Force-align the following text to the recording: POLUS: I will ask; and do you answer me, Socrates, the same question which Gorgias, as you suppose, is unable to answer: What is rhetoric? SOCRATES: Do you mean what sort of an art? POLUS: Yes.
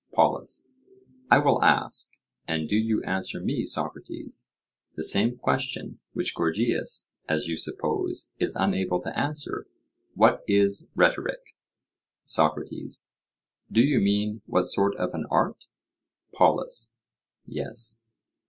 POLUS: 0.13 0.67
I 1.29 1.37
will 1.37 1.61
ask; 1.63 2.09
and 2.47 2.67
do 2.67 2.75
you 2.75 3.03
answer 3.03 3.39
me, 3.39 3.65
Socrates, 3.67 4.49
the 4.95 5.03
same 5.03 5.37
question 5.37 5.99
which 6.13 6.33
Gorgias, 6.33 7.11
as 7.29 7.47
you 7.47 7.55
suppose, 7.55 8.31
is 8.39 8.55
unable 8.55 8.99
to 9.03 9.15
answer: 9.15 9.67
What 10.15 10.43
is 10.47 10.89
rhetoric? 10.95 11.55
SOCRATES: 12.25 13.09
Do 13.71 13.81
you 13.83 13.99
mean 13.99 14.41
what 14.47 14.63
sort 14.63 14.95
of 14.95 15.13
an 15.13 15.27
art? 15.29 15.65
POLUS: 16.33 16.95
Yes. 17.45 18.01